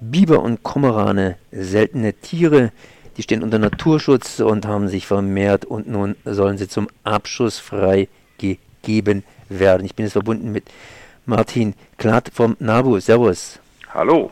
Biber 0.00 0.40
und 0.40 0.62
Kormorane, 0.62 1.36
seltene 1.52 2.14
Tiere, 2.14 2.72
die 3.16 3.22
stehen 3.22 3.42
unter 3.42 3.58
Naturschutz 3.58 4.40
und 4.40 4.66
haben 4.66 4.88
sich 4.88 5.06
vermehrt 5.06 5.66
und 5.66 5.88
nun 5.88 6.16
sollen 6.24 6.56
sie 6.56 6.68
zum 6.68 6.88
Abschuss 7.04 7.58
freigegeben 7.58 9.24
werden. 9.50 9.84
Ich 9.84 9.94
bin 9.94 10.06
jetzt 10.06 10.14
verbunden 10.14 10.52
mit 10.52 10.64
Martin 11.26 11.74
Klatt 11.98 12.30
vom 12.32 12.56
NABU. 12.58 12.98
Servus. 13.00 13.58
Hallo. 13.92 14.30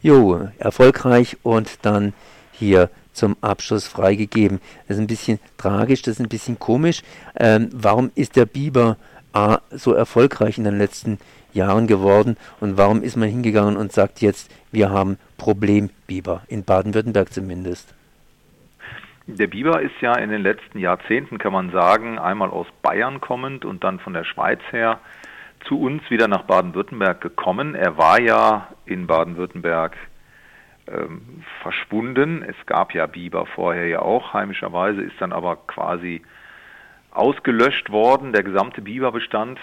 Jo, 0.00 0.48
erfolgreich 0.58 1.36
und 1.42 1.70
dann 1.82 2.12
hier 2.52 2.88
zum 3.12 3.36
Abschuss 3.40 3.88
freigegeben. 3.88 4.60
Das 4.86 4.96
ist 4.96 5.02
ein 5.02 5.08
bisschen 5.08 5.40
tragisch, 5.58 6.02
das 6.02 6.14
ist 6.14 6.20
ein 6.20 6.28
bisschen 6.28 6.58
komisch. 6.60 7.02
Ähm, 7.36 7.68
warum 7.72 8.12
ist 8.14 8.36
der 8.36 8.46
Biber 8.46 8.96
A, 9.32 9.58
so 9.70 9.92
erfolgreich 9.92 10.56
in 10.56 10.64
den 10.64 10.78
letzten 10.78 11.10
Jahren 11.12 11.39
geworden 11.52 12.36
und 12.60 12.78
warum 12.78 13.02
ist 13.02 13.16
man 13.16 13.28
hingegangen 13.28 13.76
und 13.76 13.92
sagt 13.92 14.20
jetzt, 14.20 14.50
wir 14.72 14.90
haben 14.90 15.18
Problembiber, 15.38 16.42
in 16.48 16.64
Baden-Württemberg 16.64 17.32
zumindest? 17.32 17.94
Der 19.26 19.46
Biber 19.46 19.80
ist 19.80 20.00
ja 20.00 20.16
in 20.18 20.30
den 20.30 20.42
letzten 20.42 20.78
Jahrzehnten, 20.78 21.38
kann 21.38 21.52
man 21.52 21.70
sagen, 21.70 22.18
einmal 22.18 22.50
aus 22.50 22.66
Bayern 22.82 23.20
kommend 23.20 23.64
und 23.64 23.84
dann 23.84 24.00
von 24.00 24.12
der 24.12 24.24
Schweiz 24.24 24.60
her 24.70 24.98
zu 25.66 25.80
uns 25.80 26.02
wieder 26.10 26.26
nach 26.26 26.44
Baden-Württemberg 26.44 27.20
gekommen. 27.20 27.74
Er 27.74 27.96
war 27.96 28.20
ja 28.20 28.68
in 28.86 29.06
Baden-Württemberg 29.06 29.96
ähm, 30.88 31.44
verschwunden. 31.62 32.42
Es 32.42 32.56
gab 32.66 32.94
ja 32.94 33.06
Biber 33.06 33.46
vorher 33.46 33.86
ja 33.86 34.00
auch 34.00 34.32
heimischerweise, 34.32 35.02
ist 35.02 35.20
dann 35.20 35.32
aber 35.32 35.56
quasi 35.56 36.22
ausgelöscht 37.10 37.90
worden, 37.90 38.32
der 38.32 38.42
gesamte 38.42 38.82
Biberbestand. 38.82 39.58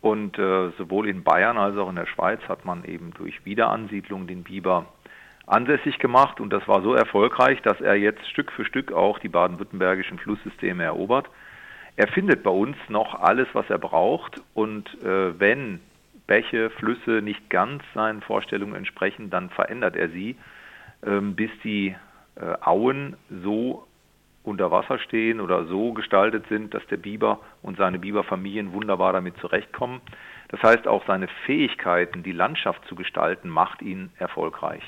Und 0.00 0.38
äh, 0.38 0.70
sowohl 0.78 1.08
in 1.08 1.22
Bayern 1.22 1.58
als 1.58 1.76
auch 1.76 1.90
in 1.90 1.96
der 1.96 2.06
Schweiz 2.06 2.40
hat 2.48 2.64
man 2.64 2.84
eben 2.84 3.12
durch 3.12 3.44
Wiederansiedlung 3.44 4.26
den 4.26 4.44
Biber 4.44 4.86
ansässig 5.46 5.98
gemacht 5.98 6.40
und 6.40 6.50
das 6.52 6.66
war 6.68 6.80
so 6.80 6.94
erfolgreich, 6.94 7.60
dass 7.62 7.80
er 7.80 7.96
jetzt 7.96 8.26
Stück 8.28 8.52
für 8.52 8.64
Stück 8.64 8.92
auch 8.92 9.18
die 9.18 9.28
baden-württembergischen 9.28 10.18
Flusssysteme 10.18 10.84
erobert. 10.84 11.28
Er 11.96 12.08
findet 12.08 12.42
bei 12.42 12.50
uns 12.50 12.76
noch 12.88 13.20
alles, 13.20 13.48
was 13.52 13.68
er 13.68 13.78
braucht 13.78 14.40
und 14.54 14.88
äh, 15.02 15.38
wenn 15.38 15.80
Bäche, 16.26 16.70
Flüsse 16.70 17.20
nicht 17.22 17.50
ganz 17.50 17.82
seinen 17.92 18.22
Vorstellungen 18.22 18.76
entsprechen, 18.76 19.30
dann 19.30 19.50
verändert 19.50 19.96
er 19.96 20.08
sie, 20.10 20.36
äh, 21.02 21.20
bis 21.20 21.50
die 21.64 21.96
äh, 22.36 22.54
Auen 22.60 23.16
so 23.42 23.86
unter 24.42 24.70
Wasser 24.70 24.98
stehen 24.98 25.40
oder 25.40 25.66
so 25.66 25.92
gestaltet 25.92 26.44
sind, 26.48 26.72
dass 26.72 26.86
der 26.86 26.96
Biber 26.96 27.40
und 27.62 27.76
seine 27.76 27.98
Biberfamilien 27.98 28.72
wunderbar 28.72 29.12
damit 29.12 29.36
zurechtkommen. 29.38 30.00
Das 30.48 30.62
heißt, 30.62 30.88
auch 30.88 31.06
seine 31.06 31.28
Fähigkeiten, 31.46 32.22
die 32.22 32.32
Landschaft 32.32 32.84
zu 32.88 32.94
gestalten, 32.94 33.48
macht 33.48 33.82
ihn 33.82 34.10
erfolgreich. 34.18 34.82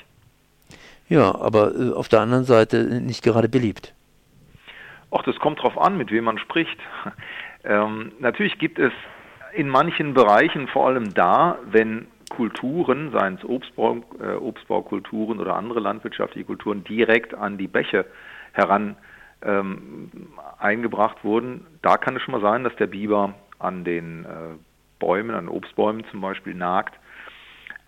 Ja, 1.07 1.35
aber 1.35 1.75
äh, 1.75 1.91
auf 1.93 2.09
der 2.09 2.21
anderen 2.21 2.45
Seite 2.45 3.01
nicht 3.01 3.23
gerade 3.23 3.47
beliebt. 3.47 3.93
Ach, 5.11 5.21
das 5.23 5.37
kommt 5.37 5.61
drauf 5.61 5.77
an, 5.77 5.97
mit 5.97 6.11
wem 6.11 6.25
man 6.25 6.37
spricht. 6.37 6.79
Ähm, 7.65 8.11
natürlich 8.19 8.59
gibt 8.59 8.77
es 8.77 8.91
in 9.53 9.69
manchen 9.69 10.13
Bereichen, 10.13 10.67
vor 10.67 10.87
allem 10.87 11.13
da, 11.13 11.59
wenn 11.65 12.07
Kulturen, 12.29 13.11
seien 13.13 13.35
es 13.35 13.45
Obstbau, 13.45 14.03
äh, 14.19 14.33
Obstbaukulturen 14.35 15.39
oder 15.39 15.55
andere 15.55 15.79
landwirtschaftliche 15.79 16.45
Kulturen, 16.45 16.83
direkt 16.83 17.33
an 17.33 17.57
die 17.57 17.69
Bäche 17.69 18.05
heran 18.51 18.97
ähm, 19.43 20.09
eingebracht 20.59 21.23
wurden, 21.23 21.65
da 21.81 21.97
kann 21.97 22.15
es 22.15 22.21
schon 22.21 22.33
mal 22.33 22.41
sein, 22.41 22.63
dass 22.63 22.75
der 22.77 22.87
Biber 22.87 23.33
an 23.59 23.83
den 23.83 24.25
äh, 24.25 24.55
Bäumen, 24.99 25.35
an 25.35 25.49
Obstbäumen 25.49 26.05
zum 26.11 26.21
Beispiel 26.21 26.53
nagt. 26.53 26.97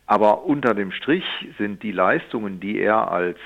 Aber 0.06 0.44
unter 0.44 0.74
dem 0.74 0.92
Strich 0.92 1.26
sind 1.58 1.82
die 1.82 1.92
Leistungen, 1.92 2.60
die 2.60 2.80
er 2.80 3.12
als 3.12 3.38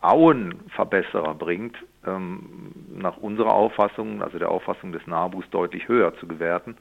Auenverbesserer 0.00 1.34
bringt, 1.34 1.76
ähm, 2.06 2.72
nach 2.96 3.16
unserer 3.16 3.52
Auffassung, 3.52 4.22
also 4.22 4.38
der 4.38 4.50
Auffassung 4.50 4.92
des 4.92 5.06
NABUs, 5.06 5.44
deutlich 5.50 5.88
höher 5.88 6.14
zu 6.18 6.26
gewerten. 6.26 6.76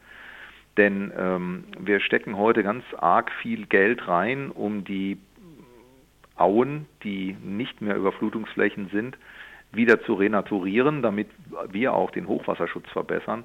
Denn 0.77 1.11
ähm, 1.17 1.63
wir 1.79 1.99
stecken 1.99 2.37
heute 2.37 2.61
ganz 2.61 2.83
arg 2.97 3.31
viel 3.41 3.65
Geld 3.65 4.07
rein, 4.07 4.51
um 4.51 4.83
die 4.83 5.17
Auen, 6.35 6.85
die 7.03 7.35
nicht 7.43 7.81
mehr 7.81 7.95
Überflutungsflächen 7.95 8.89
sind, 8.89 9.17
wieder 9.71 10.01
zu 10.03 10.15
renaturieren, 10.15 11.01
damit 11.01 11.27
wir 11.69 11.93
auch 11.93 12.11
den 12.11 12.27
Hochwasserschutz 12.27 12.89
verbessern. 12.89 13.43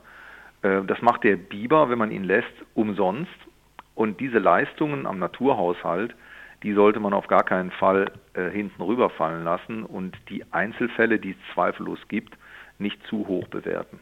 Äh, 0.62 0.83
das 0.84 1.00
macht 1.03 1.25
der 1.25 1.37
Biber, 1.37 1.91
wenn 1.91 1.99
man 1.99 2.10
ihn 2.10 2.25
lässt, 2.25 2.53
umsonst. 2.75 3.31
Und 3.94 4.21
diese 4.21 4.38
Leistungen 4.38 5.06
am 5.06 5.19
Naturhaushalt, 5.19 6.15
die 6.62 6.72
sollte 6.72 7.00
man 7.00 7.12
auf 7.12 7.27
gar 7.27 7.44
keinen 7.44 7.71
Fall 7.72 8.11
äh, 8.34 8.49
hinten 8.50 8.81
rüberfallen 8.82 9.44
lassen 9.44 9.82
und 9.84 10.16
die 10.28 10.44
Einzelfälle, 10.53 11.19
die 11.19 11.32
es 11.32 11.55
zweifellos 11.55 11.99
gibt, 12.09 12.34
nicht 12.78 13.05
zu 13.06 13.27
hoch 13.27 13.49
bewerten. 13.49 13.99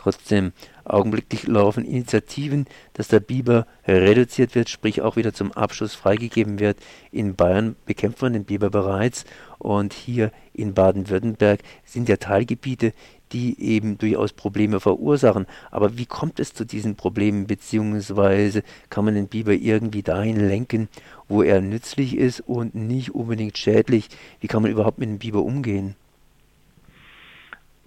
Trotzdem, 0.00 0.52
augenblicklich 0.86 1.46
laufen 1.46 1.84
Initiativen, 1.84 2.64
dass 2.94 3.08
der 3.08 3.20
Biber 3.20 3.66
reduziert 3.86 4.54
wird, 4.54 4.70
sprich 4.70 5.02
auch 5.02 5.16
wieder 5.16 5.34
zum 5.34 5.52
Abschuss 5.52 5.94
freigegeben 5.94 6.58
wird. 6.58 6.78
In 7.12 7.34
Bayern 7.36 7.76
bekämpft 7.84 8.22
man 8.22 8.32
den 8.32 8.46
Biber 8.46 8.70
bereits 8.70 9.26
und 9.58 9.92
hier 9.92 10.32
in 10.54 10.72
Baden-Württemberg 10.72 11.60
sind 11.84 12.08
ja 12.08 12.16
Teilgebiete, 12.16 12.94
die 13.32 13.60
eben 13.60 13.98
durchaus 13.98 14.32
Probleme 14.32 14.80
verursachen. 14.80 15.44
Aber 15.70 15.98
wie 15.98 16.06
kommt 16.06 16.40
es 16.40 16.54
zu 16.54 16.64
diesen 16.64 16.96
Problemen, 16.96 17.46
beziehungsweise 17.46 18.62
kann 18.88 19.04
man 19.04 19.16
den 19.16 19.28
Biber 19.28 19.52
irgendwie 19.52 20.02
dahin 20.02 20.36
lenken, 20.36 20.88
wo 21.28 21.42
er 21.42 21.60
nützlich 21.60 22.16
ist 22.16 22.40
und 22.40 22.74
nicht 22.74 23.14
unbedingt 23.14 23.58
schädlich? 23.58 24.08
Wie 24.40 24.46
kann 24.46 24.62
man 24.62 24.70
überhaupt 24.70 24.98
mit 24.98 25.10
dem 25.10 25.18
Biber 25.18 25.42
umgehen? 25.42 25.94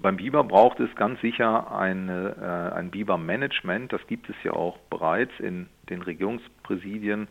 Beim 0.04 0.18
Biber 0.18 0.44
braucht 0.44 0.82
es 0.82 0.94
ganz 0.98 1.22
sicher 1.22 1.72
eine, 1.72 2.36
äh, 2.36 2.76
ein 2.76 2.92
Biber-Management. 2.92 3.94
Das 3.94 4.06
gibt 4.08 4.30
es 4.30 4.36
ja 4.44 4.52
auch 4.52 4.78
bereits 4.90 5.32
in 5.40 5.68
den 5.90 6.02
Regierungspräsidien. 6.02 7.30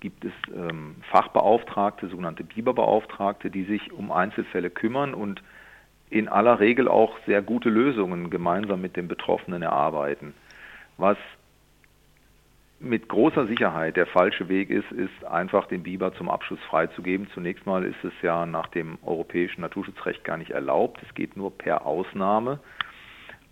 Gibt 0.00 0.24
es 0.24 0.32
ähm, 0.52 0.96
Fachbeauftragte, 1.12 2.08
sogenannte 2.08 2.42
Biberbeauftragte, 2.42 3.48
die 3.48 3.62
sich 3.62 3.92
um 3.92 4.10
Einzelfälle 4.10 4.70
kümmern 4.70 5.14
und 5.14 5.40
in 6.10 6.26
aller 6.26 6.58
Regel 6.58 6.88
auch 6.88 7.16
sehr 7.26 7.42
gute 7.42 7.68
Lösungen 7.68 8.28
gemeinsam 8.28 8.80
mit 8.80 8.96
den 8.96 9.06
Betroffenen 9.06 9.62
erarbeiten. 9.62 10.34
Was 10.96 11.16
mit 12.80 13.08
großer 13.08 13.46
Sicherheit 13.46 13.96
der 13.96 14.06
falsche 14.06 14.48
Weg 14.48 14.70
ist, 14.70 14.90
ist 14.90 15.24
einfach 15.24 15.66
den 15.66 15.82
Biber 15.82 16.14
zum 16.14 16.30
Abschuss 16.30 16.58
freizugeben. 16.68 17.28
Zunächst 17.34 17.66
mal 17.66 17.84
ist 17.84 18.02
es 18.02 18.12
ja 18.22 18.46
nach 18.46 18.68
dem 18.68 18.98
europäischen 19.04 19.60
Naturschutzrecht 19.60 20.24
gar 20.24 20.38
nicht 20.38 20.50
erlaubt. 20.50 20.98
Es 21.06 21.14
geht 21.14 21.36
nur 21.36 21.56
per 21.56 21.84
Ausnahme. 21.84 22.58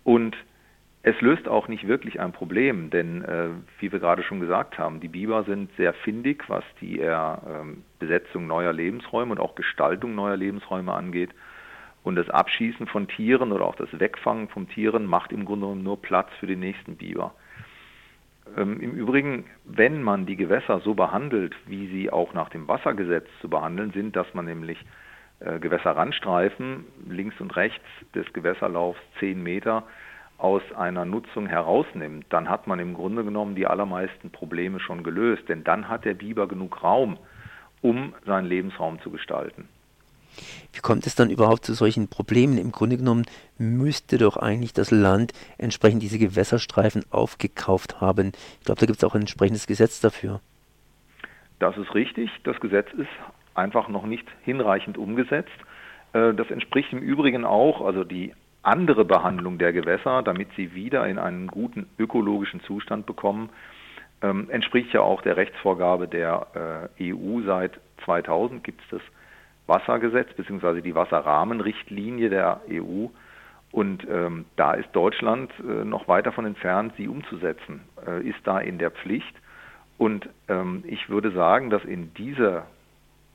Und 0.03 0.35
es 1.03 1.19
löst 1.21 1.47
auch 1.47 1.67
nicht 1.67 1.87
wirklich 1.87 2.19
ein 2.19 2.33
Problem, 2.33 2.89
denn 2.89 3.23
äh, 3.23 3.49
wie 3.79 3.91
wir 3.91 3.99
gerade 3.99 4.23
schon 4.23 4.39
gesagt 4.39 4.77
haben, 4.79 4.99
die 4.99 5.07
Biber 5.07 5.43
sind 5.43 5.69
sehr 5.77 5.93
findig, 5.93 6.49
was 6.49 6.63
die 6.81 6.99
äh, 6.99 7.37
Besetzung 7.99 8.47
neuer 8.47 8.73
Lebensräume 8.73 9.31
und 9.31 9.39
auch 9.39 9.55
Gestaltung 9.55 10.15
neuer 10.15 10.37
Lebensräume 10.37 10.91
angeht. 10.91 11.29
Und 12.03 12.15
das 12.15 12.29
Abschießen 12.29 12.87
von 12.87 13.07
Tieren 13.07 13.51
oder 13.51 13.65
auch 13.65 13.75
das 13.75 13.89
Wegfangen 13.99 14.49
von 14.49 14.67
Tieren 14.67 15.05
macht 15.05 15.31
im 15.31 15.45
Grunde 15.45 15.67
genommen 15.67 15.83
nur 15.83 16.01
Platz 16.01 16.29
für 16.39 16.47
den 16.47 16.61
nächsten 16.61 16.95
Biber. 16.95 17.33
Ähm, 18.57 18.79
Im 18.79 18.91
Übrigen, 18.91 19.45
wenn 19.65 20.01
man 20.01 20.25
die 20.25 20.35
Gewässer 20.35 20.79
so 20.81 20.93
behandelt, 20.93 21.55
wie 21.67 21.87
sie 21.87 22.11
auch 22.11 22.33
nach 22.33 22.49
dem 22.49 22.67
Wassergesetz 22.67 23.27
zu 23.41 23.49
behandeln 23.49 23.91
sind, 23.91 24.15
dass 24.15 24.33
man 24.33 24.45
nämlich 24.45 24.77
äh, 25.39 25.59
Gewässerrandstreifen 25.59 26.85
links 27.07 27.39
und 27.39 27.55
rechts 27.55 27.85
des 28.13 28.31
Gewässerlaufs 28.33 28.99
zehn 29.19 29.41
Meter 29.41 29.83
aus 30.37 30.61
einer 30.75 31.05
Nutzung 31.05 31.47
herausnimmt, 31.47 32.25
dann 32.29 32.49
hat 32.49 32.65
man 32.65 32.79
im 32.79 32.93
Grunde 32.93 33.23
genommen 33.23 33.55
die 33.55 33.67
allermeisten 33.67 34.31
Probleme 34.31 34.79
schon 34.79 35.03
gelöst, 35.03 35.43
denn 35.49 35.65
dann 35.65 35.89
hat 35.89 36.05
der 36.05 36.13
Biber 36.13 36.47
genug 36.47 36.81
Raum, 36.81 37.17
um 37.81 38.13
seinen 38.25 38.45
Lebensraum 38.45 39.01
zu 39.01 39.11
gestalten. 39.11 39.67
Wie 40.73 40.79
kommt 40.79 41.05
es 41.07 41.15
dann 41.15 41.29
überhaupt 41.29 41.65
zu 41.65 41.73
solchen 41.73 42.07
Problemen? 42.07 42.57
Im 42.57 42.71
Grunde 42.71 42.97
genommen 42.97 43.25
müsste 43.57 44.17
doch 44.17 44.37
eigentlich 44.37 44.73
das 44.73 44.91
Land 44.91 45.33
entsprechend 45.57 46.01
diese 46.01 46.19
Gewässerstreifen 46.19 47.03
aufgekauft 47.09 48.01
haben. 48.01 48.31
Ich 48.59 48.65
glaube, 48.65 48.79
da 48.79 48.85
gibt 48.85 48.97
es 48.97 49.03
auch 49.03 49.15
ein 49.15 49.21
entsprechendes 49.21 49.67
Gesetz 49.67 49.99
dafür. 49.99 50.41
Das 51.59 51.77
ist 51.77 51.93
richtig. 51.93 52.29
Das 52.43 52.59
Gesetz 52.59 52.87
ist 52.93 53.09
einfach 53.53 53.89
noch 53.89 54.05
nicht 54.05 54.25
hinreichend 54.43 54.97
umgesetzt. 54.97 55.49
Äh, 56.13 56.33
das 56.33 56.49
entspricht 56.49 56.91
im 56.93 56.99
Übrigen 56.99 57.45
auch, 57.45 57.81
also 57.81 58.03
die 58.03 58.33
andere 58.61 59.05
Behandlung 59.05 59.57
der 59.57 59.73
Gewässer, 59.73 60.21
damit 60.21 60.49
sie 60.55 60.73
wieder 60.73 61.07
in 61.07 61.17
einen 61.17 61.47
guten 61.47 61.87
ökologischen 61.97 62.61
Zustand 62.61 63.05
bekommen, 63.05 63.49
ähm, 64.21 64.49
entspricht 64.49 64.93
ja 64.93 65.01
auch 65.01 65.21
der 65.21 65.37
Rechtsvorgabe 65.37 66.07
der 66.07 66.89
äh, 66.99 67.13
EU. 67.13 67.41
Seit 67.45 67.79
2000 68.05 68.63
gibt 68.63 68.81
es 68.81 68.87
das 68.91 69.01
Wassergesetz 69.69 70.33
bzw. 70.33 70.81
die 70.81 70.95
Wasserrahmenrichtlinie 70.95 72.29
der 72.29 72.61
EU. 72.69 73.07
Und 73.71 74.05
ähm, 74.09 74.45
da 74.55 74.73
ist 74.73 74.89
Deutschland 74.93 75.51
äh, 75.59 75.85
noch 75.85 76.07
weit 76.07 76.25
davon 76.25 76.45
entfernt, 76.45 76.93
sie 76.97 77.07
umzusetzen, 77.07 77.81
äh, 78.05 78.27
ist 78.27 78.39
da 78.43 78.59
in 78.59 78.79
der 78.79 78.91
Pflicht. 78.91 79.35
Und 79.97 80.27
ähm, 80.47 80.83
ich 80.87 81.09
würde 81.09 81.31
sagen, 81.31 81.69
dass 81.69 81.85
in 81.85 82.13
dieser 82.15 82.65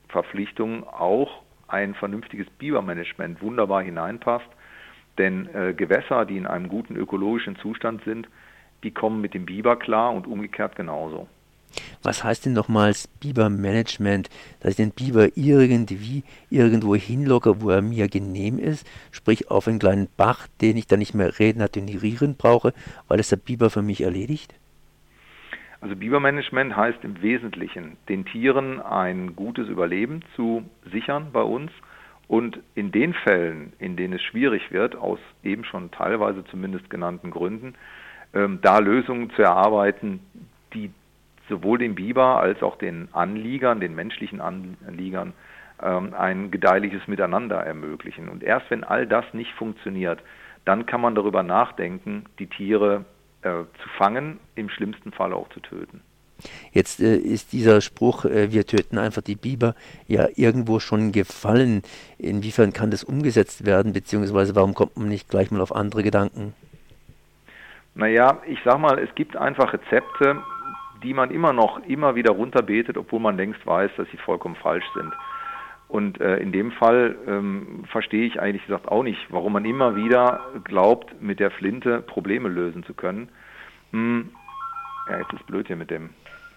Verpflichtungen 0.08 0.84
auch 0.84 1.42
ein 1.68 1.94
vernünftiges 1.94 2.48
Bibermanagement 2.58 3.40
wunderbar 3.42 3.82
hineinpasst. 3.82 4.48
Denn 5.18 5.48
äh, 5.54 5.72
Gewässer, 5.74 6.24
die 6.24 6.36
in 6.36 6.46
einem 6.46 6.68
guten 6.68 6.96
ökologischen 6.96 7.56
Zustand 7.56 8.02
sind, 8.04 8.28
die 8.82 8.90
kommen 8.90 9.20
mit 9.20 9.34
dem 9.34 9.46
Biber 9.46 9.76
klar 9.76 10.12
und 10.12 10.26
umgekehrt 10.26 10.74
genauso. 10.74 11.28
Was 12.02 12.24
heißt 12.24 12.46
denn 12.46 12.52
nochmals 12.52 13.08
Bibermanagement? 13.08 14.28
Dass 14.60 14.72
ich 14.72 14.76
den 14.76 14.90
Biber 14.90 15.28
irgendwie 15.36 16.22
irgendwo 16.50 16.94
hinlocke, 16.94 17.60
wo 17.60 17.70
er 17.70 17.82
mir 17.82 18.08
genehm 18.08 18.58
ist, 18.58 18.86
sprich 19.10 19.50
auf 19.50 19.68
einen 19.68 19.78
kleinen 19.78 20.08
Bach, 20.16 20.46
den 20.60 20.76
ich 20.76 20.86
dann 20.86 20.98
nicht 20.98 21.14
mehr 21.14 21.38
renaturieren 21.38 22.36
brauche, 22.36 22.72
weil 23.08 23.20
es 23.20 23.28
der 23.28 23.36
Biber 23.36 23.70
für 23.70 23.82
mich 23.82 24.02
erledigt? 24.02 24.54
Also 25.80 25.96
Bibermanagement 25.96 26.74
heißt 26.74 27.04
im 27.04 27.20
Wesentlichen, 27.20 27.98
den 28.08 28.24
Tieren 28.24 28.80
ein 28.80 29.36
gutes 29.36 29.68
Überleben 29.68 30.22
zu 30.34 30.64
sichern 30.90 31.28
bei 31.30 31.42
uns 31.42 31.70
und 32.26 32.58
in 32.74 32.90
den 32.90 33.12
Fällen, 33.12 33.74
in 33.78 33.96
denen 33.96 34.14
es 34.14 34.22
schwierig 34.22 34.70
wird, 34.70 34.96
aus 34.96 35.18
eben 35.42 35.64
schon 35.64 35.90
teilweise 35.90 36.42
zumindest 36.46 36.88
genannten 36.88 37.30
Gründen, 37.30 37.74
ähm, 38.32 38.60
da 38.62 38.78
Lösungen 38.78 39.30
zu 39.36 39.42
erarbeiten, 39.42 40.20
sowohl 41.48 41.78
den 41.78 41.94
Biber 41.94 42.40
als 42.40 42.62
auch 42.62 42.76
den 42.76 43.08
Anliegern, 43.12 43.80
den 43.80 43.94
menschlichen 43.94 44.40
Anliegern, 44.40 45.32
ähm, 45.82 46.14
ein 46.14 46.50
gedeihliches 46.50 47.06
Miteinander 47.06 47.60
ermöglichen. 47.60 48.28
Und 48.28 48.42
erst 48.42 48.70
wenn 48.70 48.84
all 48.84 49.06
das 49.06 49.24
nicht 49.32 49.52
funktioniert, 49.52 50.20
dann 50.64 50.86
kann 50.86 51.00
man 51.00 51.14
darüber 51.14 51.42
nachdenken, 51.42 52.24
die 52.38 52.46
Tiere 52.46 53.04
äh, 53.42 53.64
zu 53.82 53.88
fangen, 53.98 54.38
im 54.54 54.70
schlimmsten 54.70 55.12
Fall 55.12 55.32
auch 55.32 55.48
zu 55.50 55.60
töten. 55.60 56.00
Jetzt 56.72 57.00
äh, 57.00 57.16
ist 57.16 57.52
dieser 57.52 57.80
Spruch, 57.80 58.24
äh, 58.24 58.50
wir 58.50 58.66
töten 58.66 58.98
einfach 58.98 59.22
die 59.22 59.36
Biber, 59.36 59.74
ja 60.06 60.26
irgendwo 60.34 60.80
schon 60.80 61.12
gefallen. 61.12 61.82
Inwiefern 62.18 62.72
kann 62.72 62.90
das 62.90 63.04
umgesetzt 63.04 63.66
werden, 63.66 63.92
beziehungsweise 63.92 64.54
warum 64.56 64.74
kommt 64.74 64.96
man 64.96 65.08
nicht 65.08 65.28
gleich 65.28 65.50
mal 65.50 65.60
auf 65.60 65.74
andere 65.74 66.02
Gedanken? 66.02 66.54
Naja, 67.94 68.40
ich 68.46 68.58
sag 68.64 68.78
mal, 68.78 68.98
es 68.98 69.14
gibt 69.14 69.36
einfach 69.36 69.72
Rezepte, 69.72 70.42
die 71.04 71.14
man 71.14 71.30
immer 71.30 71.52
noch 71.52 71.84
immer 71.86 72.14
wieder 72.14 72.32
runterbetet, 72.32 72.96
obwohl 72.96 73.20
man 73.20 73.36
längst 73.36 73.64
weiß, 73.66 73.90
dass 73.96 74.08
sie 74.10 74.16
vollkommen 74.16 74.56
falsch 74.56 74.86
sind. 74.94 75.12
Und 75.86 76.20
äh, 76.20 76.38
in 76.38 76.50
dem 76.50 76.72
Fall 76.72 77.16
ähm, 77.28 77.84
verstehe 77.92 78.26
ich 78.26 78.40
eigentlich 78.40 78.66
gesagt 78.66 78.88
auch 78.88 79.02
nicht, 79.02 79.20
warum 79.28 79.52
man 79.52 79.64
immer 79.64 79.94
wieder 79.94 80.40
glaubt, 80.64 81.20
mit 81.20 81.38
der 81.38 81.50
Flinte 81.50 82.00
Probleme 82.00 82.48
lösen 82.48 82.82
zu 82.84 82.94
können. 82.94 83.28
Hm, 83.92 84.30
ja, 85.08 85.18
jetzt 85.18 85.32
ist 85.32 85.46
blöd 85.46 85.66
hier 85.66 85.76
mit 85.76 85.90
dem 85.90 86.10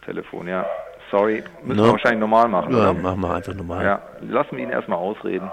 Telefon, 0.06 0.48
ja. 0.48 0.66
Sorry, 1.12 1.44
müssen 1.64 1.78
no. 1.78 1.86
wir 1.86 1.92
wahrscheinlich 1.92 2.20
normal 2.20 2.48
machen. 2.48 2.72
Ja, 2.74 2.92
oder? 2.92 2.94
machen 2.94 3.22
wir 3.22 3.36
einfach 3.36 3.54
normal. 3.54 3.86
Ja, 3.86 4.02
lassen 4.22 4.58
wir 4.58 4.64
ihn 4.64 4.70
erstmal 4.70 4.98
ausreden. 4.98 5.52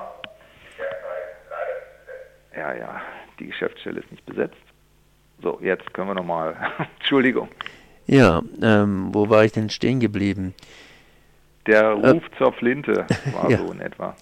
Ja, 2.56 2.72
ja, 2.72 3.00
die 3.38 3.48
Geschäftsstelle 3.48 4.00
ist 4.00 4.10
nicht 4.10 4.24
besetzt. 4.24 4.56
So, 5.42 5.58
jetzt 5.60 5.92
können 5.92 6.08
wir 6.08 6.14
nochmal. 6.14 6.56
Entschuldigung. 7.00 7.48
Ja, 8.06 8.42
ähm, 8.62 9.08
wo 9.12 9.30
war 9.30 9.44
ich 9.44 9.52
denn 9.52 9.70
stehen 9.70 10.00
geblieben? 10.00 10.54
Der 11.66 11.82
äh, 11.82 12.10
Ruf 12.10 12.22
äh, 12.24 12.38
zur 12.38 12.52
Flinte 12.52 13.06
war 13.32 13.50
ja. 13.50 13.58
so 13.58 13.72
in 13.72 13.80
etwa. 13.80 14.14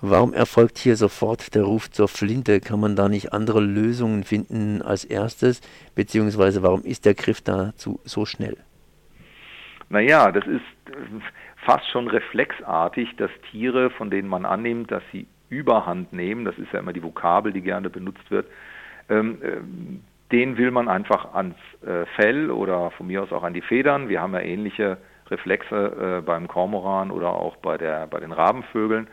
Warum 0.00 0.34
erfolgt 0.34 0.78
hier 0.78 0.96
sofort 0.96 1.54
der 1.54 1.62
Ruf 1.62 1.90
zur 1.90 2.06
Flinte? 2.06 2.60
Kann 2.60 2.80
man 2.80 2.96
da 2.96 3.08
nicht 3.08 3.32
andere 3.32 3.60
Lösungen 3.60 4.24
finden 4.24 4.82
als 4.82 5.04
erstes? 5.04 5.62
Beziehungsweise 5.94 6.62
warum 6.62 6.84
ist 6.84 7.06
der 7.06 7.14
Griff 7.14 7.40
dazu 7.40 7.98
so 8.04 8.26
schnell? 8.26 8.58
Naja, 9.88 10.30
das 10.32 10.46
ist 10.46 10.64
fast 11.64 11.88
schon 11.90 12.08
reflexartig, 12.08 13.16
dass 13.16 13.30
Tiere, 13.50 13.90
von 13.90 14.10
denen 14.10 14.28
man 14.28 14.44
annimmt, 14.44 14.90
dass 14.90 15.02
sie 15.12 15.26
Überhand 15.48 16.12
nehmen, 16.12 16.44
das 16.44 16.58
ist 16.58 16.72
ja 16.72 16.80
immer 16.80 16.92
die 16.92 17.02
Vokabel, 17.02 17.52
die 17.52 17.62
gerne 17.62 17.88
benutzt 17.88 18.30
wird, 18.30 18.46
ähm, 19.08 19.38
ähm 19.42 20.02
den 20.32 20.56
will 20.56 20.70
man 20.70 20.88
einfach 20.88 21.34
ans 21.34 21.56
äh, 21.82 22.04
Fell 22.16 22.50
oder 22.50 22.90
von 22.92 23.06
mir 23.06 23.22
aus 23.22 23.32
auch 23.32 23.42
an 23.42 23.54
die 23.54 23.60
Federn. 23.60 24.08
Wir 24.08 24.20
haben 24.20 24.34
ja 24.34 24.40
ähnliche 24.40 24.98
Reflexe 25.30 26.18
äh, 26.18 26.20
beim 26.22 26.48
Kormoran 26.48 27.10
oder 27.10 27.30
auch 27.30 27.56
bei, 27.56 27.78
der, 27.78 28.06
bei 28.06 28.20
den 28.20 28.32
Rabenvögeln. 28.32 29.08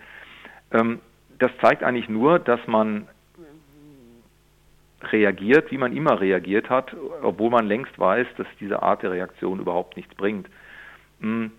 Ähm, 0.71 1.00
das 1.39 1.51
zeigt 1.62 1.83
eigentlich 1.83 2.10
nur, 2.10 2.39
dass 2.39 2.65
man 2.68 3.07
reagiert, 5.12 5.71
wie 5.71 5.77
man 5.77 5.95
immer 5.95 6.21
reagiert 6.21 6.69
hat, 6.69 6.95
obwohl 7.21 7.50
man 7.50 7.68
längst 7.68 7.98
weiß, 8.00 8.27
dass 8.38 8.48
diese 8.60 8.81
Art 8.81 9.04
der 9.04 9.12
Reaktion 9.12 9.60
überhaupt 9.60 9.98
nichts 9.98 10.13
bringt. 10.15 10.48
Hm. 11.19 11.51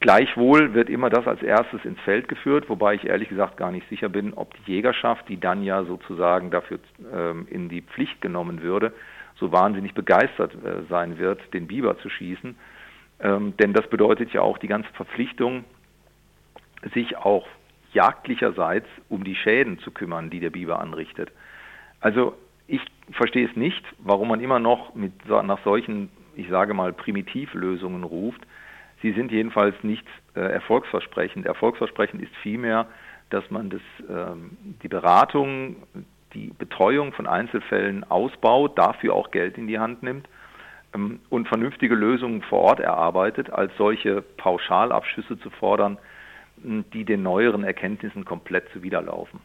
Gleichwohl 0.00 0.72
wird 0.72 0.88
immer 0.88 1.10
das 1.10 1.26
als 1.26 1.42
erstes 1.42 1.84
ins 1.84 2.00
Feld 2.00 2.26
geführt, 2.26 2.70
wobei 2.70 2.94
ich 2.94 3.04
ehrlich 3.04 3.28
gesagt 3.28 3.58
gar 3.58 3.70
nicht 3.70 3.86
sicher 3.90 4.08
bin, 4.08 4.32
ob 4.32 4.54
die 4.54 4.72
Jägerschaft, 4.72 5.28
die 5.28 5.38
dann 5.38 5.62
ja 5.62 5.84
sozusagen 5.84 6.50
dafür 6.50 6.78
ähm, 7.12 7.46
in 7.50 7.68
die 7.68 7.82
Pflicht 7.82 8.22
genommen 8.22 8.62
würde, 8.62 8.94
so 9.36 9.52
wahnsinnig 9.52 9.92
begeistert 9.92 10.54
äh, 10.54 10.82
sein 10.88 11.18
wird, 11.18 11.40
den 11.52 11.66
Biber 11.66 11.98
zu 11.98 12.08
schießen. 12.08 12.56
Ähm, 13.20 13.54
denn 13.58 13.74
das 13.74 13.88
bedeutet 13.88 14.32
ja 14.32 14.40
auch 14.40 14.56
die 14.56 14.68
ganze 14.68 14.90
Verpflichtung, 14.94 15.64
sich 16.94 17.18
auch 17.18 17.46
jagdlicherseits 17.92 18.88
um 19.10 19.22
die 19.22 19.34
Schäden 19.34 19.80
zu 19.80 19.90
kümmern, 19.90 20.30
die 20.30 20.40
der 20.40 20.50
Biber 20.50 20.80
anrichtet. 20.80 21.30
Also 22.00 22.34
ich 22.66 22.80
verstehe 23.12 23.46
es 23.46 23.54
nicht, 23.54 23.84
warum 23.98 24.28
man 24.28 24.40
immer 24.40 24.60
noch 24.60 24.94
mit, 24.94 25.12
nach 25.28 25.62
solchen, 25.62 26.08
ich 26.36 26.48
sage 26.48 26.72
mal, 26.72 26.94
Primitivlösungen 26.94 28.04
ruft, 28.04 28.40
Sie 29.02 29.12
sind 29.12 29.32
jedenfalls 29.32 29.74
nicht 29.82 30.06
äh, 30.34 30.40
erfolgsversprechend. 30.40 31.46
Erfolgsversprechend 31.46 32.22
ist 32.22 32.34
vielmehr, 32.42 32.86
dass 33.30 33.50
man 33.50 33.70
das, 33.70 33.80
ähm, 34.08 34.56
die 34.82 34.88
Beratung, 34.88 35.76
die 36.34 36.52
Betreuung 36.58 37.12
von 37.12 37.26
Einzelfällen 37.26 38.04
ausbaut, 38.04 38.78
dafür 38.78 39.14
auch 39.14 39.30
Geld 39.30 39.56
in 39.56 39.66
die 39.66 39.78
Hand 39.78 40.02
nimmt 40.02 40.28
ähm, 40.94 41.20
und 41.30 41.48
vernünftige 41.48 41.94
Lösungen 41.94 42.42
vor 42.42 42.60
Ort 42.60 42.80
erarbeitet, 42.80 43.50
als 43.50 43.72
solche 43.78 44.22
Pauschalabschüsse 44.22 45.38
zu 45.38 45.50
fordern, 45.50 45.98
die 46.62 47.04
den 47.04 47.22
neueren 47.22 47.64
Erkenntnissen 47.64 48.26
komplett 48.26 48.68
zuwiderlaufen. 48.72 49.40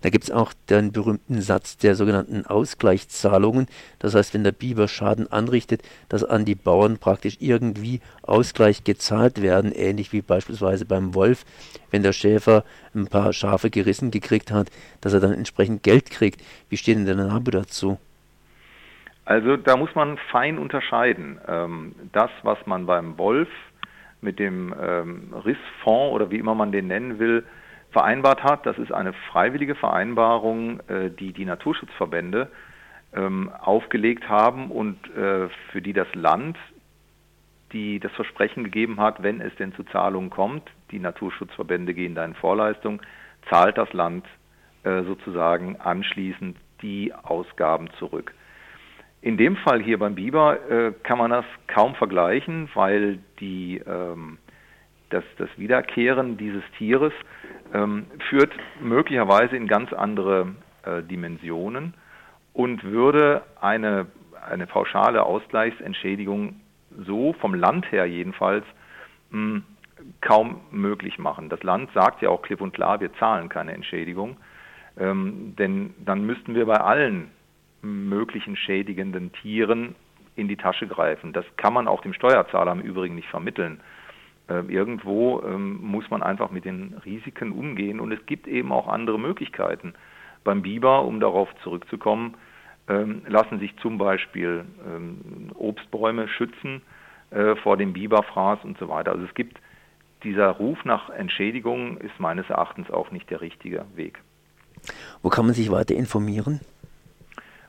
Da 0.00 0.10
gibt 0.10 0.24
es 0.24 0.30
auch 0.30 0.52
den 0.68 0.92
berühmten 0.92 1.40
Satz 1.40 1.76
der 1.76 1.94
sogenannten 1.94 2.46
Ausgleichszahlungen. 2.46 3.66
Das 3.98 4.14
heißt, 4.14 4.34
wenn 4.34 4.44
der 4.44 4.52
Biber 4.52 4.88
Schaden 4.88 5.30
anrichtet, 5.30 5.82
dass 6.08 6.24
an 6.24 6.44
die 6.44 6.54
Bauern 6.54 6.98
praktisch 6.98 7.36
irgendwie 7.40 8.00
Ausgleich 8.22 8.84
gezahlt 8.84 9.42
werden, 9.42 9.72
ähnlich 9.72 10.12
wie 10.12 10.22
beispielsweise 10.22 10.84
beim 10.84 11.14
Wolf, 11.14 11.44
wenn 11.90 12.02
der 12.02 12.12
Schäfer 12.12 12.64
ein 12.94 13.06
paar 13.06 13.32
Schafe 13.32 13.70
gerissen 13.70 14.10
gekriegt 14.10 14.50
hat, 14.50 14.68
dass 15.00 15.12
er 15.12 15.20
dann 15.20 15.32
entsprechend 15.32 15.82
Geld 15.82 16.10
kriegt. 16.10 16.42
Wie 16.68 16.76
steht 16.76 16.96
denn 16.96 17.06
der 17.06 17.16
Name 17.16 17.50
dazu? 17.50 17.98
Also 19.24 19.56
da 19.56 19.76
muss 19.76 19.94
man 19.94 20.18
fein 20.32 20.58
unterscheiden. 20.58 21.38
Ähm, 21.46 21.94
das, 22.12 22.30
was 22.42 22.58
man 22.66 22.86
beim 22.86 23.16
Wolf 23.16 23.48
mit 24.22 24.38
dem 24.38 24.74
ähm, 24.80 25.32
Rissfonds 25.32 26.14
oder 26.14 26.30
wie 26.30 26.38
immer 26.38 26.54
man 26.54 26.72
den 26.72 26.88
nennen 26.88 27.18
will, 27.18 27.44
vereinbart 27.90 28.42
hat. 28.42 28.66
Das 28.66 28.78
ist 28.78 28.92
eine 28.92 29.12
freiwillige 29.30 29.74
Vereinbarung, 29.74 30.80
äh, 30.88 31.10
die 31.10 31.32
die 31.32 31.44
Naturschutzverbände 31.44 32.50
ähm, 33.14 33.50
aufgelegt 33.60 34.28
haben 34.28 34.70
und 34.70 34.98
äh, 35.16 35.48
für 35.72 35.82
die 35.82 35.92
das 35.92 36.12
Land 36.14 36.56
die 37.72 38.00
das 38.00 38.12
Versprechen 38.12 38.64
gegeben 38.64 39.00
hat, 39.00 39.22
wenn 39.22 39.40
es 39.40 39.54
denn 39.56 39.72
zu 39.74 39.84
Zahlungen 39.84 40.30
kommt, 40.30 40.68
die 40.90 40.98
Naturschutzverbände 40.98 41.94
gehen 41.94 42.14
da 42.14 42.24
in 42.24 42.34
Vorleistung, 42.34 43.00
zahlt 43.48 43.78
das 43.78 43.92
Land 43.92 44.26
äh, 44.82 45.02
sozusagen 45.02 45.76
anschließend 45.76 46.56
die 46.82 47.12
Ausgaben 47.14 47.88
zurück. 47.98 48.34
In 49.22 49.36
dem 49.36 49.56
Fall 49.56 49.82
hier 49.82 49.98
beim 49.98 50.14
Biber 50.14 50.58
äh, 50.70 50.92
kann 51.02 51.18
man 51.18 51.30
das 51.30 51.44
kaum 51.66 51.94
vergleichen, 51.94 52.70
weil 52.74 53.18
die, 53.38 53.78
ähm, 53.86 54.38
das, 55.10 55.24
das 55.36 55.50
Wiederkehren 55.58 56.38
dieses 56.38 56.62
Tieres 56.78 57.12
ähm, 57.72 58.06
führt 58.28 58.52
möglicherweise 58.80 59.56
in 59.56 59.66
ganz 59.66 59.92
andere 59.92 60.54
äh, 60.84 61.02
Dimensionen 61.02 61.94
und 62.52 62.82
würde 62.84 63.42
eine, 63.60 64.06
eine 64.48 64.66
pauschale 64.66 65.22
Ausgleichsentschädigung 65.22 66.60
so 67.06 67.32
vom 67.34 67.54
Land 67.54 67.90
her 67.92 68.06
jedenfalls 68.06 68.64
mh, 69.30 69.38
hm, 69.38 69.62
kaum 70.20 70.60
möglich 70.70 71.18
machen. 71.18 71.48
Das 71.48 71.62
Land 71.62 71.90
sagt 71.92 72.22
ja 72.22 72.30
auch 72.30 72.42
klipp 72.42 72.60
und 72.60 72.72
klar, 72.72 73.00
wir 73.00 73.12
zahlen 73.14 73.48
keine 73.48 73.72
Entschädigung, 73.72 74.36
ähm, 74.98 75.54
denn 75.58 75.94
dann 76.04 76.24
müssten 76.24 76.54
wir 76.54 76.66
bei 76.66 76.78
allen 76.78 77.30
möglichen 77.82 78.56
schädigenden 78.56 79.32
Tieren 79.32 79.94
in 80.36 80.48
die 80.48 80.56
Tasche 80.56 80.86
greifen. 80.86 81.32
Das 81.32 81.44
kann 81.56 81.72
man 81.72 81.88
auch 81.88 82.02
dem 82.02 82.14
Steuerzahler 82.14 82.72
im 82.72 82.80
Übrigen 82.80 83.14
nicht 83.14 83.28
vermitteln. 83.28 83.80
Ähm, 84.50 84.68
irgendwo 84.68 85.40
ähm, 85.42 85.78
muss 85.80 86.10
man 86.10 86.22
einfach 86.22 86.50
mit 86.50 86.64
den 86.64 87.00
Risiken 87.04 87.52
umgehen 87.52 88.00
und 88.00 88.12
es 88.12 88.24
gibt 88.26 88.46
eben 88.46 88.72
auch 88.72 88.88
andere 88.88 89.18
Möglichkeiten. 89.18 89.94
Beim 90.44 90.62
Biber, 90.62 91.04
um 91.04 91.20
darauf 91.20 91.48
zurückzukommen, 91.62 92.34
ähm, 92.88 93.22
lassen 93.26 93.60
sich 93.60 93.76
zum 93.76 93.98
Beispiel 93.98 94.64
Obstbäume 95.54 96.28
schützen 96.28 96.82
äh, 97.30 97.54
vor 97.56 97.76
dem 97.76 97.92
Biberfraß 97.92 98.64
und 98.64 98.76
so 98.78 98.88
weiter. 98.88 99.12
Also 99.12 99.24
es 99.24 99.34
gibt 99.34 99.60
dieser 100.24 100.48
Ruf 100.48 100.84
nach 100.84 101.10
Entschädigung 101.10 101.96
ist 101.98 102.18
meines 102.18 102.48
Erachtens 102.50 102.90
auch 102.90 103.12
nicht 103.12 103.30
der 103.30 103.40
richtige 103.40 103.84
Weg. 103.94 104.20
Wo 105.22 105.28
kann 105.28 105.46
man 105.46 105.54
sich 105.54 105.70
weiter 105.70 105.94
informieren? 105.94 106.60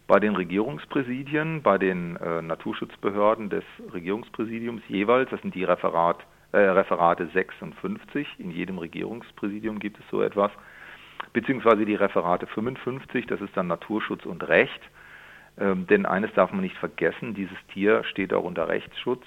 Bei 0.07 0.19
den 0.19 0.35
Regierungspräsidien, 0.35 1.61
bei 1.61 1.77
den 1.77 2.17
äh, 2.17 2.41
Naturschutzbehörden 2.41 3.49
des 3.49 3.63
Regierungspräsidiums 3.93 4.81
jeweils, 4.87 5.29
das 5.29 5.41
sind 5.41 5.53
die 5.53 5.63
Referat, 5.63 6.17
äh, 6.51 6.57
Referate 6.57 7.27
56, 7.33 8.27
in 8.39 8.51
jedem 8.51 8.77
Regierungspräsidium 8.77 9.79
gibt 9.79 9.99
es 9.99 10.05
so 10.09 10.21
etwas, 10.21 10.51
beziehungsweise 11.33 11.85
die 11.85 11.95
Referate 11.95 12.47
55, 12.47 13.27
das 13.27 13.41
ist 13.41 13.55
dann 13.55 13.67
Naturschutz 13.67 14.25
und 14.25 14.47
Recht. 14.47 14.81
Ähm, 15.59 15.85
denn 15.87 16.05
eines 16.05 16.33
darf 16.33 16.51
man 16.51 16.61
nicht 16.61 16.77
vergessen, 16.77 17.33
dieses 17.33 17.57
Tier 17.73 18.03
steht 18.05 18.33
auch 18.33 18.43
unter 18.43 18.67
Rechtsschutz. 18.67 19.23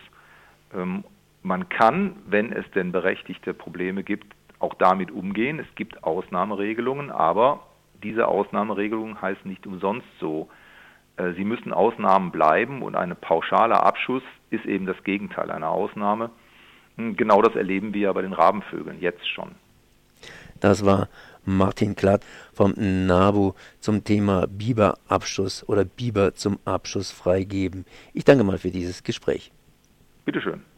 Ähm, 0.75 1.05
man 1.43 1.69
kann, 1.69 2.17
wenn 2.27 2.53
es 2.53 2.69
denn 2.71 2.93
berechtigte 2.93 3.53
Probleme 3.53 4.03
gibt, 4.03 4.35
auch 4.59 4.75
damit 4.75 5.11
umgehen. 5.11 5.59
Es 5.59 5.75
gibt 5.75 6.03
Ausnahmeregelungen, 6.03 7.11
aber 7.11 7.67
diese 8.03 8.27
Ausnahmeregelungen 8.29 9.21
heißen 9.21 9.49
nicht 9.49 9.67
umsonst 9.67 10.07
so. 10.19 10.49
Äh, 11.17 11.33
sie 11.33 11.45
müssen 11.45 11.73
Ausnahmen 11.73 12.31
bleiben 12.31 12.83
und 12.83 12.97
ein 12.97 13.15
pauschaler 13.17 13.85
Abschuss 13.85 14.23
ist 14.51 14.65
eben 14.65 14.87
das 14.87 15.03
Gegenteil 15.05 15.51
einer 15.51 15.69
Ausnahme. 15.69 16.31
Hm, 16.97 17.17
genau 17.17 17.43
das 17.43 17.55
erleben 17.55 17.95
wir 17.95 18.01
ja 18.03 18.13
bei 18.13 18.23
den 18.23 18.33
Rabenvögeln 18.33 19.01
jetzt 19.01 19.27
schon. 19.29 19.53
Das 20.61 20.85
war 20.85 21.09
Martin 21.45 21.95
Klatt 21.95 22.25
vom 22.53 22.73
NABU 22.77 23.53
zum 23.81 24.05
Thema 24.05 24.47
Biberabschuss 24.47 25.69
oder 25.69 25.85
Biber 25.85 26.35
zum 26.35 26.59
Abschuss 26.65 27.11
freigeben. 27.11 27.85
Ich 28.13 28.25
danke 28.25 28.45
mal 28.45 28.59
für 28.59 28.71
dieses 28.71 29.03
Gespräch. 29.03 29.53
Bitteschön. 30.25 30.65